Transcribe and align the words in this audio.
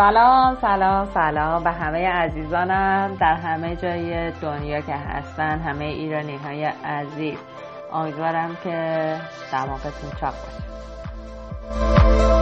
سلام 0.00 0.56
سلام 0.60 1.08
سلام 1.14 1.64
به 1.64 1.70
همه 1.70 2.08
عزیزانم 2.08 3.16
در 3.20 3.34
همه 3.34 3.76
جای 3.76 4.30
دنیا 4.30 4.80
که 4.80 4.92
هستن 4.92 5.58
همه 5.58 5.84
ایرانی 5.84 6.36
های 6.36 6.64
عزیز. 6.64 7.38
امیدوارم 7.92 8.56
که 8.64 9.16
دماغتون 9.52 10.10
چاق 10.20 10.34
باشه. 10.34 12.39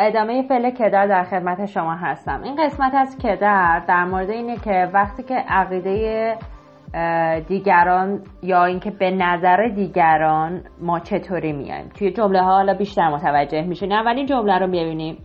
ادامه 0.00 0.42
فعل 0.42 0.70
کدر 0.70 1.06
در 1.06 1.24
خدمت 1.24 1.66
شما 1.66 1.94
هستم. 1.94 2.42
این 2.42 2.56
قسمت 2.64 2.94
از 2.94 3.18
کدر 3.18 3.84
در 3.88 4.04
مورد 4.04 4.30
اینه 4.30 4.56
که 4.56 4.90
وقتی 4.94 5.22
که 5.22 5.34
عقیده 5.34 6.38
دیگران 7.48 8.20
یا 8.42 8.64
اینکه 8.64 8.90
به 8.90 9.10
نظر 9.10 9.68
دیگران 9.74 10.62
ما 10.80 10.98
چطوری 11.00 11.52
میایم. 11.52 11.88
توی 11.88 12.12
جمله 12.12 12.42
ها 12.42 12.52
حالا 12.52 12.74
بیشتر 12.74 13.08
متوجه 13.08 13.62
میشین 13.62 13.92
اولین 13.92 14.26
جمله 14.26 14.58
رو 14.58 14.66
ببینیم. 14.66 15.18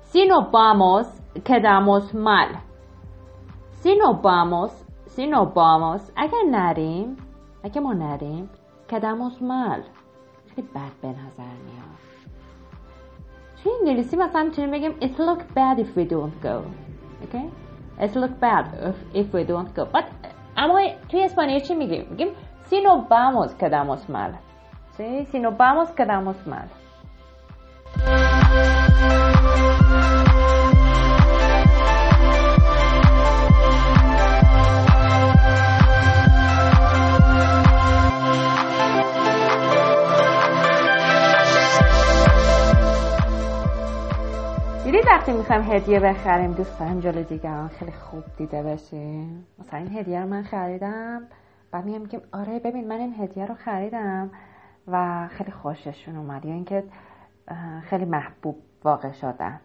سینو 0.00 0.40
باموس 0.52 1.20
کداموس 1.48 2.14
مال. 2.14 2.48
سینو 3.70 4.12
باموس 4.22 4.84
سینو 5.04 5.44
باموس. 5.44 6.10
اگر 6.16 6.42
نریم 6.50 7.16
اگه 7.64 7.80
ما 7.80 7.92
نریم 7.92 8.50
کداموس 8.90 9.42
مال. 9.42 9.82
خیلی 10.54 10.68
بد 10.68 11.02
به 11.02 11.08
نظر 11.08 11.42
میاد. 11.42 11.96
توی 13.65 13.71
انگلیسی 13.79 14.15
مثلا 14.15 14.43
میتونیم 14.43 14.71
بگیم 14.71 14.91
it 14.91 15.17
look 15.19 15.41
bad 15.55 15.79
if 15.79 15.97
we 15.97 16.11
don't 16.11 16.43
go 16.43 16.63
okay 17.23 17.45
it 18.05 18.15
look 18.15 18.31
bad 18.41 18.65
if, 18.89 19.17
if 19.21 19.33
we 19.35 19.43
don't 19.43 19.75
go 19.75 19.85
but 19.93 20.05
اما 20.57 20.81
توی 21.09 21.23
اسپانیایی 21.23 21.61
چی 21.61 21.75
میگیم 21.75 22.07
میگیم 22.09 22.27
si 22.69 22.81
no 22.81 22.93
vamos 23.09 23.53
quedamos 23.61 24.01
mal 24.09 24.31
¿sí? 24.97 25.25
si 25.31 25.39
no 25.39 25.51
vamos 25.51 25.89
quedamos 25.91 26.37
mal 26.47 26.67
وقتی 45.26 45.38
می‌خوایم 45.38 45.62
هدیه 45.62 46.00
بخریم 46.00 46.52
دوست 46.52 46.78
داریم 46.78 47.00
جلو 47.00 47.22
دیگران 47.22 47.68
خیلی 47.68 47.92
خوب 47.92 48.24
دیده 48.36 48.62
بشیم 48.62 49.46
مثلا 49.58 49.78
این 49.78 49.98
هدیه 49.98 50.20
رو 50.20 50.28
من 50.28 50.42
خریدم 50.42 51.22
بعد 51.70 51.84
میگم 51.84 52.00
میگم 52.00 52.20
آره 52.32 52.58
ببین 52.58 52.88
من 52.88 52.96
این 52.96 53.14
هدیه 53.18 53.46
رو 53.46 53.54
خریدم 53.54 54.30
و 54.88 55.28
خیلی 55.28 55.50
خوششون 55.50 56.16
اومد. 56.16 56.44
یا 56.44 56.54
اینکه 56.54 56.84
خیلی 57.82 58.04
محبوب 58.04 58.56
واقع 58.84 59.12
شدن. 59.12 59.60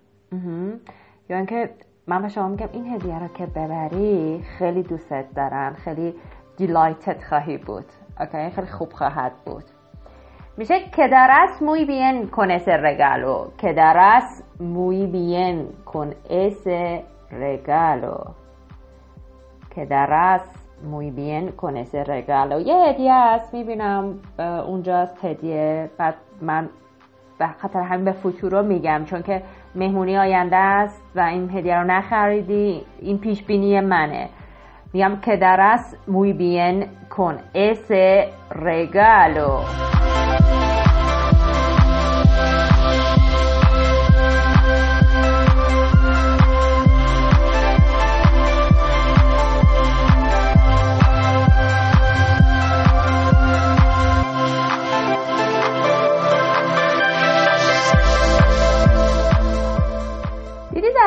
یا 1.29 1.37
اینکه 1.37 1.69
من 2.07 2.21
به 2.21 2.29
شما 2.29 2.47
میگم 2.47 2.69
این 2.71 2.93
هدیه 2.93 3.19
رو 3.19 3.27
که 3.27 3.45
ببری 3.45 4.43
خیلی 4.57 4.83
دوستت 4.83 5.25
دارن 5.35 5.73
خیلی 5.73 6.15
دیلایتد 6.57 7.23
خواهی 7.23 7.57
بود. 7.57 7.85
اوکی؟ 8.19 8.49
خیلی 8.49 8.67
خوب 8.67 8.93
خواهد 8.93 9.31
بود. 9.45 9.63
میشه 10.57 10.73
quedarás 10.91 11.61
muy 11.61 11.85
bien 11.85 12.27
con 12.27 12.51
ese 12.51 12.77
regalo 12.77 13.53
quedarás 13.57 14.43
muy 14.59 15.07
bien 15.07 15.55
con 15.85 16.13
ese 16.29 17.05
regalo 17.31 18.35
quedarás 19.73 20.43
muy 20.83 21.11
bien 21.11 21.51
con 21.61 21.77
ese 21.77 22.03
regalo 22.03 22.59
یه 22.59 22.75
هدیه 22.75 23.13
هست 23.13 23.53
می‌بینم 23.53 24.19
اونجاست 24.67 25.25
هدیه. 25.25 25.89
بعد 25.97 26.15
من 26.41 26.69
به 27.39 27.47
خاطر 27.61 27.81
همین 27.81 28.05
به 28.05 28.11
فوتورو 28.11 28.63
میگم 28.63 29.05
چون 29.05 29.21
که 29.23 29.41
مهمونی 29.75 30.17
آینده 30.17 30.55
است 30.55 31.01
و 31.15 31.19
این 31.19 31.49
هدیه 31.49 31.75
رو 31.75 31.83
نخریدی 31.83 32.85
این 32.99 33.17
پیش 33.17 33.43
بینی 33.43 33.79
منه. 33.79 34.29
میگم 34.93 35.17
quedarás 35.21 35.95
muy 36.07 36.33
bien 36.33 36.85
con 37.09 37.35
ese 37.53 38.29
regalo 38.49 39.90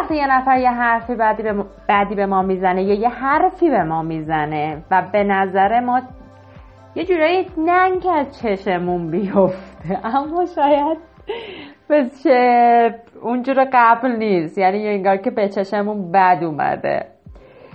وقتی 0.05 0.17
یه 0.17 0.27
نفر 0.27 0.59
یه 0.59 0.71
حرفی 0.71 1.15
بعدی 1.15 1.43
به, 1.43 1.53
ما، 1.53 1.67
بعدی 1.89 2.15
به 2.15 2.27
ما 2.27 2.43
می‌زنه 2.43 2.83
یا 2.83 2.95
یه 2.95 3.09
حرفی 3.09 3.71
به 3.71 3.83
ما 3.83 4.03
می‌زنه 4.03 4.85
و 4.91 5.03
به 5.13 5.25
نظر 5.25 5.81
ما 5.81 6.03
یه 6.95 7.05
جورایی 7.05 7.47
ننگ 7.59 8.07
از 8.15 8.43
چشمون 8.43 9.11
بیفته. 9.11 10.01
اما 10.05 10.47
شاید 10.47 10.99
به 11.89 12.95
اونجور 13.23 13.69
قبل 13.73 14.17
نیست. 14.17 14.59
یعنی 14.59 14.89
انگار 14.89 15.17
که 15.17 15.31
به 15.31 15.49
چشمون 15.49 16.13
بد 16.13 16.45
اومده. 16.45 17.07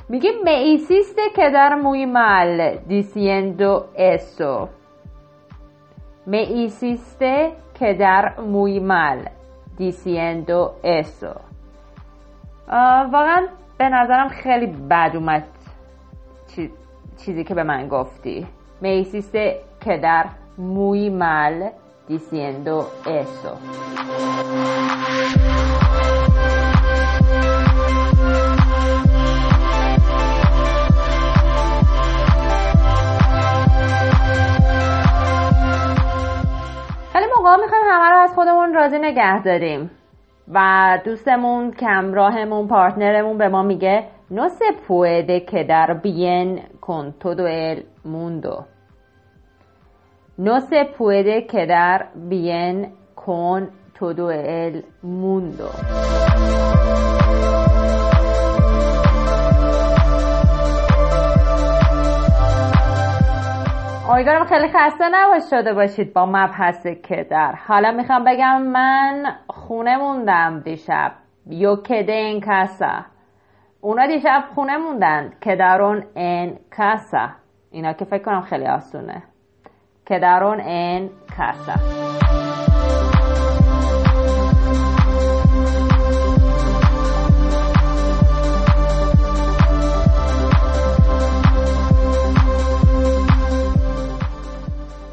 میگه 0.09 0.29
me 0.43 0.55
hiciste 0.69 1.21
quedar 1.35 1.77
muy 1.77 2.05
mal 2.05 2.79
diciendo 2.87 3.89
eso 3.95 4.69
me 6.25 6.41
hiciste 6.43 7.53
quedar 7.79 8.39
muy 8.39 8.79
mal 8.79 9.19
diciendo 9.77 10.75
eso 10.83 11.48
واقعا 13.11 13.47
به 13.77 13.89
نظرم 13.89 14.27
خیلی 14.29 14.67
بد 14.67 15.11
اومد 15.15 15.43
چیزی 17.17 17.43
که 17.43 17.55
به 17.55 17.63
من 17.63 17.87
گفتی. 17.87 18.47
me 18.81 18.91
hiciste 18.99 19.61
quedar 19.79 20.25
muy 20.57 21.09
mal 21.09 21.73
diciendo 22.07 22.75
eso 23.05 23.57
خیلی 37.13 37.25
موقع 37.37 37.55
می‌خوایم 37.55 37.83
همه 37.89 38.09
رو 38.09 38.17
از 38.17 38.33
خودمون 38.33 38.73
راضی 38.73 38.99
نگه 38.99 39.43
داریم. 39.43 39.91
و 40.53 40.99
دوستمون 41.05 41.71
کمراهمون 41.71 42.67
پارتنرمون 42.67 43.37
به 43.37 43.47
ما 43.47 43.63
میگه 43.63 44.03
نو 44.31 44.49
سه 44.49 44.65
پویده 44.87 45.39
که 45.39 45.63
در 45.63 45.93
بین 45.93 46.59
کن 46.81 47.13
تودو 47.19 47.43
ال 47.43 47.83
موندو. 48.05 48.65
نو 50.39 50.59
سه 50.59 50.83
پویده 50.83 51.41
که 51.41 51.65
در 51.65 52.05
بین 52.29 52.87
کن 53.15 53.67
تودو 53.95 54.25
ال 54.25 54.81
موندو. 55.03 55.69
امیدوارم 64.19 64.45
خیلی 64.45 64.67
خسته 64.67 65.09
نباش 65.11 65.43
شده 65.49 65.73
باشید 65.73 66.13
با 66.13 66.25
مبحث 66.25 66.87
کدر. 66.87 67.55
حالا 67.67 67.91
می‌خوام 67.91 68.23
بگم 68.23 68.61
من 68.61 69.35
خونه 69.47 69.97
موندم 69.97 70.59
دیشب. 70.59 71.11
یو 71.45 71.75
کده 71.75 72.13
این 72.13 72.41
کسا 72.41 73.05
اونا 73.81 74.07
دیشب 74.07 74.43
خونه 74.55 74.77
موندن. 74.77 75.29
کدرون 75.45 76.03
این 76.15 76.59
کسا 76.77 77.29
اینا 77.71 77.93
که 77.93 78.05
فکر 78.05 78.23
کنم 78.23 78.41
خیلی 78.41 78.65
آسونه. 78.67 79.23
کدرون 80.09 80.59
این 80.59 81.09
کسا 81.37 81.73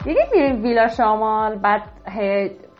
دیدید 0.06 0.28
میریم 0.34 0.62
ویلا 0.62 0.88
شمال 0.88 1.58
بعد 1.58 1.82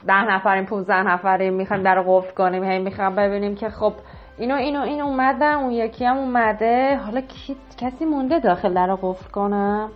ده 0.07 0.25
نفریم 0.35 0.65
15 0.65 0.95
نفریم 0.95 1.55
می‌خوایم 1.55 1.83
در 1.83 2.01
قفل 2.07 2.35
کنیم 2.35 2.65
هی 2.65 2.79
می‌خوایم 2.79 3.15
ببینیم 3.17 3.55
که 3.55 3.69
خب 3.69 3.93
اینو 4.39 4.55
اینو 4.55 4.83
این 4.83 5.01
اومدن 5.01 5.53
اون 5.55 5.71
یکی 5.71 6.05
هم 6.05 6.17
اومده. 6.17 6.97
حالا 6.97 7.21
کی 7.21 7.57
کسی 7.79 8.05
مونده 8.05 8.39
داخل 8.39 8.75
در 8.75 8.95
قفل 9.03 9.31
کنم؟ 9.31 9.91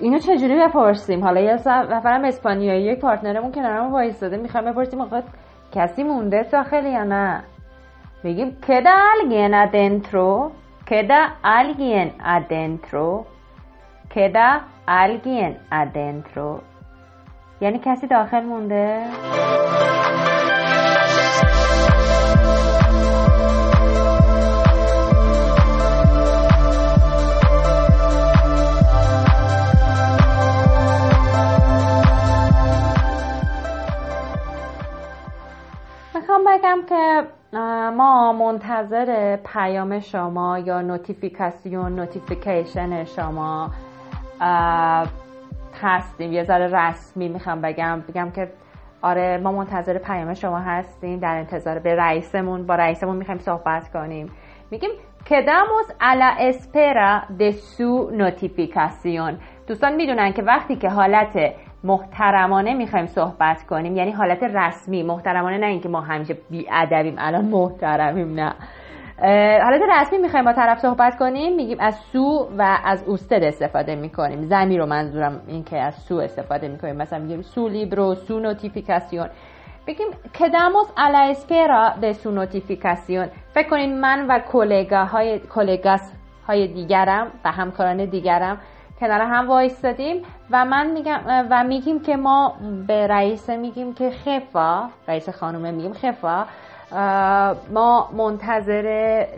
اینو 0.00 0.18
چجوری 0.18 0.60
بپرسیم؟ 0.60 1.24
حالا 1.24 1.40
یه 1.40 1.54
نفرم 1.68 2.24
اسپانیایی 2.24 2.84
یک 2.84 3.00
پارتنرمون 3.00 3.52
کنارمون 3.52 3.92
وایستاده 3.92 4.36
می‌خوایم 4.36 4.72
بپرسیم 4.72 5.00
آقا 5.00 5.22
کسی 5.72 6.02
مونده 6.02 6.42
داخل 6.52 6.86
یا 6.86 7.04
نه؟ 7.04 7.42
میگیم 8.24 8.56
queda 8.62 8.96
alguien 9.12 9.52
adentro 9.64 10.50
queda 10.90 11.20
alguien 11.42 12.08
adentro 12.36 13.26
queda 14.14 14.64
alguien 14.86 15.58
adentro 15.70 16.62
یعنی 17.60 17.78
کسی 17.84 18.06
داخل 18.06 18.42
مونده؟ 18.44 19.06
می‌خوام 36.14 36.44
بگم 36.46 36.78
که 36.88 37.22
ما 37.96 38.32
منتظر 38.32 39.36
پیام 39.36 40.00
شما 40.00 40.58
یا 40.58 40.80
notificación 40.80 41.94
notification 41.94 43.04
شما 43.04 43.70
هستیم. 45.82 46.32
یه 46.32 46.44
ذره 46.44 46.66
رسمی 46.66 47.28
می‌خوام 47.28 47.60
بگم. 47.60 48.02
بگم 48.08 48.30
که 48.30 48.48
آره 49.02 49.40
ما 49.42 49.52
منتظر 49.52 49.98
پیام 49.98 50.34
شما 50.34 50.58
هستیم. 50.58 51.18
در 51.18 51.36
انتظار 51.36 51.78
به 51.78 51.94
رئیسمون. 51.94 52.66
با 52.66 52.74
رئیسمون 52.74 53.16
می‌خوایم 53.16 53.40
صحبت 53.40 53.92
کنیم. 53.92 54.30
میگیم 54.70 54.90
quedamos 55.30 55.90
a 56.00 56.11
la 56.11 56.34
espera 56.38 57.20
de 57.38 57.50
su 57.50 58.10
notificación 58.10 59.38
دوستان 59.66 59.94
می‌دونن 59.94 60.32
که 60.32 60.42
وقتی 60.42 60.76
که 60.76 60.88
حالت 60.88 61.38
محترمانه 61.84 62.74
می‌خوایم 62.74 63.06
صحبت 63.06 63.62
کنیم 63.66 63.96
یعنی 63.96 64.10
حالت 64.10 64.42
رسمی 64.42 65.02
محترمانه 65.02 65.58
نه 65.58 65.66
اینکه 65.66 65.88
ما 65.88 66.00
همیشه 66.00 66.36
بی 66.50 66.66
ادبیم 66.72 67.14
الان 67.18 67.44
محترمیم 67.44 68.34
نه. 68.34 68.54
حالت 69.62 69.82
رسمی 69.92 70.18
می‌خوایم 70.18 70.44
با 70.44 70.52
طرف 70.52 70.78
صحبت 70.78 71.18
کنیم 71.18 71.56
میگیم 71.56 71.78
از 71.80 71.94
su 72.12 72.48
و 72.58 72.78
از 72.84 73.04
usted 73.06 73.42
استفاده 73.42 73.94
می‌کنیم. 73.94 74.42
ضمیر 74.42 74.80
رو 74.80 74.86
منظورم 74.86 75.40
این 75.46 75.64
که 75.64 75.80
از 75.80 75.94
su 75.94 76.16
استفاده 76.16 76.68
می‌کنیم. 76.68 76.96
مثلا 76.96 77.18
میگیم 77.18 77.42
su 77.42 77.68
libro 77.68 78.14
su 78.14 78.40
notificación. 78.40 79.28
بگیم 79.86 80.06
quedamos 80.38 80.86
a 80.96 81.03
la 81.03 81.18
espera 81.18 81.88
de 82.02 82.12
su 82.12 82.30
notificación. 82.30 83.28
فکر 83.54 83.68
کنین 83.68 84.00
من 84.00 84.26
و 84.26 84.38
colega 84.38 86.12
های 86.48 86.52
colegas 86.52 86.64
های 86.64 86.68
دیگرم 86.68 87.26
و 87.44 87.50
همکاران 87.50 88.04
دیگرم 88.04 88.58
کنار 89.00 89.20
هم 89.20 89.48
وایستادیم 89.48 90.22
و 90.50 90.64
من 90.64 90.90
میگم 90.90 91.20
و 91.26 91.64
میگیم 91.64 92.00
که 92.00 92.16
ما 92.16 92.54
به 92.86 93.06
رئیس 93.06 93.50
میگیم 93.50 93.94
که 93.94 94.10
jefa 94.10 94.88
رئیس 95.08 95.28
خانومه 95.28 95.70
میگیم 95.70 95.92
jefa. 95.92 96.44
ما 96.92 98.08
منتظر 98.12 98.86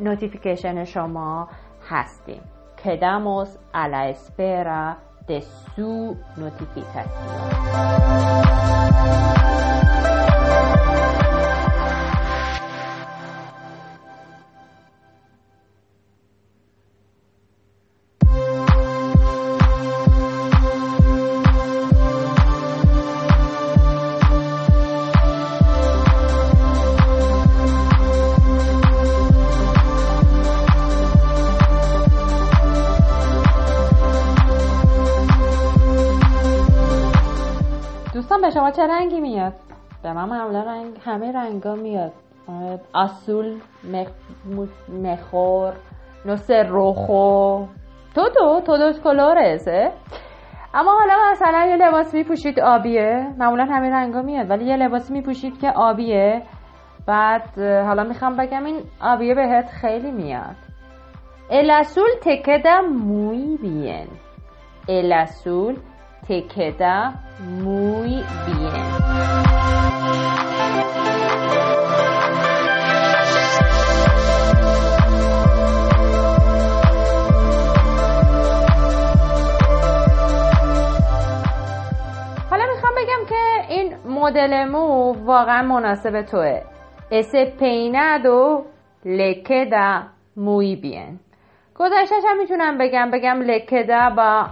نوتیفیکیشن 0.00 0.84
شما 0.84 1.48
هستیم. 1.88 2.40
کداموس 2.84 3.56
الا 3.75 4.00
اسپرا 4.00 4.93
د 5.28 5.38
سو 5.38 6.14
نوتیفیکاسیون 38.36 38.40
به 38.40 38.50
شما 38.50 38.70
چه 38.70 38.82
رنگی 38.82 39.20
میاد؟ 39.20 39.52
به 40.02 40.12
من 40.12 40.28
معمولا 40.28 40.62
رنگ 40.62 41.00
همه 41.04 41.32
رنگا 41.32 41.74
میاد. 41.74 42.12
اصول 42.94 43.60
مخ... 43.92 44.08
مخور 44.88 45.74
نوس 46.26 46.50
روخو. 46.50 47.66
تو 48.14 48.28
تو 48.34 48.60
تو 48.60 48.76
دوست 48.76 49.02
کلورزه 49.02 49.92
اما 50.74 50.90
حالا 50.90 51.30
مثلا 51.30 51.66
یه 51.66 51.76
لباس 51.76 52.14
میپوشید 52.14 52.60
آبیه. 52.60 53.34
معمولا 53.38 53.64
همه 53.64 53.90
رنگا 53.90 54.22
میاد 54.22 54.50
ولی 54.50 54.64
یه 54.64 54.76
لباس 54.76 55.10
میپوشید 55.10 55.60
که 55.60 55.70
آبیه. 55.70 56.42
بعد 57.06 57.58
حالا 57.58 58.04
می‌خوام 58.04 58.36
بگم 58.36 58.64
این 58.64 58.80
آبیه 59.00 59.34
بهت 59.34 59.68
خیلی 59.68 60.10
میاد. 60.10 60.56
El 61.48 61.70
azul 61.70 62.10
te 62.24 62.42
queda 62.42 62.82
muy 62.82 63.56
bien. 63.66 64.08
El 64.88 65.12
te 66.28 66.46
queda 66.55 66.96
muy 67.40 68.25
bien. 68.46 68.87
حالا 82.50 82.64
می‌خوام 82.75 82.92
بگم 82.97 83.26
که 83.28 83.35
این 83.68 83.97
مدل 84.09 84.64
مو 84.64 85.12
واقعا 85.12 85.62
مناسب 85.62 86.23
توه. 86.23 86.62
ese 87.11 87.52
peinado 87.61 88.64
le 89.04 89.42
queda 89.49 90.09
muy 90.37 90.76
bien 90.76 91.21
گذشتش 91.75 92.23
هم 92.28 92.38
می‌تونم 92.38 92.78
بگم. 92.78 93.11
بگم 93.11 93.59
queda 93.66 94.11
با 94.16 94.47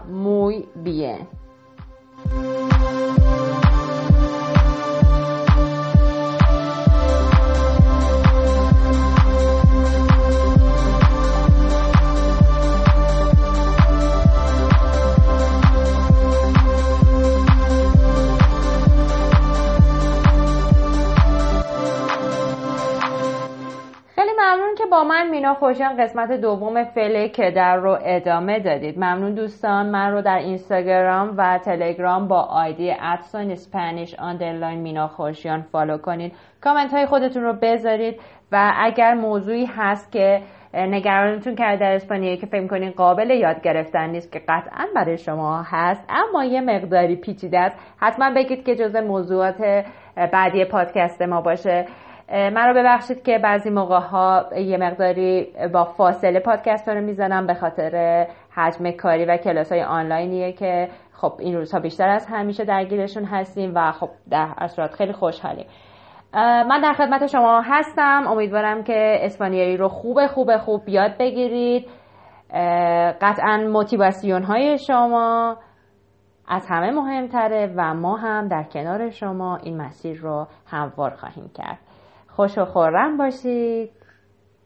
muy 24.53 24.75
bien 24.77 24.91
با 24.91 25.05
من 25.05 25.31
مینا 25.31 25.55
خوشیان 25.55 25.97
قسمت 25.97 26.33
دوم 26.33 26.85
فعل 26.85 27.29
quedar 27.29 27.77
رو 27.77 27.99
ادامه 28.05 28.61
دادید. 28.61 28.99
ممنون 28.99 29.35
دوستان 29.35 29.87
من 29.87 30.13
رو 30.13 30.23
در 30.23 30.39
اینستاگرام 30.39 31.35
و 31.37 31.59
تلگرام 31.59 32.29
با 32.29 32.41
آیدی 32.41 32.95
at 33.01 33.18
sign 33.18 33.51
Spanish 33.51 34.15
underline 34.15 34.79
مینا 34.79 35.09
خوشیان 35.09 35.63
follow 35.63 35.99
کنید. 35.99 36.33
کامنت 36.61 36.93
های 36.93 37.07
خودتون 37.07 37.43
رو 37.43 37.53
بذارید 37.53 38.21
و 38.53 38.73
اگر 38.77 39.15
موضوعی 39.15 39.65
هست 39.65 40.13
که 40.13 40.43
نگرانتون 40.75 41.55
کرده 41.55 41.81
در 41.81 41.95
اسپانیایی 41.95 42.37
که 42.37 42.47
فکر 42.47 42.67
کنین 42.67 42.91
قابل 42.91 43.31
یاد 43.31 43.63
گرفتن 43.63 44.11
نیست 44.11 44.33
که 44.33 44.43
قطعا 44.49 44.87
برای 44.95 45.19
شما 45.19 45.63
هست 45.63 46.05
اما 46.09 46.45
یه 46.45 46.61
مقداری 46.61 47.17
پیچیده 47.17 47.59
است 47.59 47.77
حتما 47.97 48.31
بگید 48.31 48.65
که 48.65 48.77
جز 48.77 48.97
موضوعات 48.97 49.85
بعدی 50.33 50.65
پادکست 50.65 51.23
ما 51.23 51.41
باشه. 51.41 51.87
من 52.33 52.69
رو 52.69 52.75
ببخشید 52.75 53.23
که 53.23 53.39
بعضی 53.39 53.71
موقع 53.71 53.99
ها 53.99 54.45
یه 54.57 54.77
مقداری 54.77 55.53
با 55.73 55.85
فاصله 55.85 56.41
پادکست 56.41 56.89
رو 56.89 57.01
می‌زنم 57.01 57.47
به 57.47 57.55
خاطر 57.55 58.27
حجم 58.51 58.91
کاری 58.91 59.25
و 59.25 59.37
کلاس 59.37 59.73
های 59.73 59.83
آنلاینیه 59.83 60.53
که 60.53 60.89
خب 61.13 61.33
این 61.39 61.57
روزها 61.57 61.81
بیشتر 61.81 62.09
از 62.09 62.27
همیشه 62.27 62.65
درگیرشون 62.65 63.25
هستیم 63.25 63.73
و 63.75 63.93
خب 63.93 64.09
در 64.31 64.49
اصرات 64.59 64.95
خیلی 64.95 65.13
خوشحالیم. 65.13 65.67
من 66.35 66.81
در 66.83 66.93
خدمت 66.93 67.27
شما 67.27 67.61
هستم. 67.61 68.27
امیدوارم 68.27 68.83
که 68.83 69.19
اسپانیایی 69.21 69.77
رو 69.77 69.89
خوب 69.89 70.27
خوب 70.27 70.57
خوب 70.57 70.89
یاد 70.89 71.19
بگیرید. 71.19 71.89
قطعا 73.21 73.69
موتیواسیون 73.73 74.43
های 74.43 74.79
شما 74.79 75.57
از 76.49 76.67
همه 76.71 76.91
مهمتره 76.91 77.73
و 77.77 77.95
ما 77.95 78.17
هم 78.17 78.49
در 78.49 78.63
کنار 78.63 79.11
شما 79.11 79.57
این 79.57 79.77
مسیر 79.77 80.21
رو 80.21 80.47
هموار 80.67 81.11
خواهیم 81.11 81.51
کرد. 81.55 81.79
خوش 82.37 82.59
و 82.59 82.65
خورم 82.65 83.17
باشید. 83.17 83.91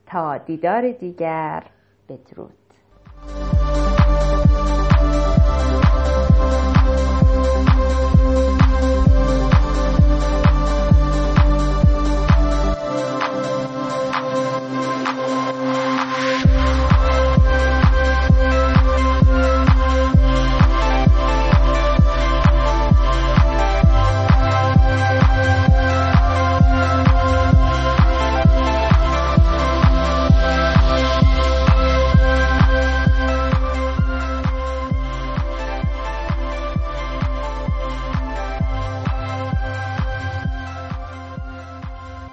تا 0.06 0.38
دیدار 0.38 0.92
دیگر. 0.92 1.62
بدرود. 2.08 2.54